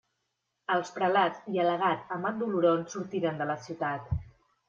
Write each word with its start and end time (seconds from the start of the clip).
Els 0.75 0.91
prelats 0.95 1.43
i 1.57 1.61
el 1.63 1.69
legat 1.71 2.15
Amat 2.17 2.39
d'Oloron 2.41 2.81
sortiren 2.95 3.39
de 3.43 3.47
la 3.51 3.61
ciutat. 3.67 4.09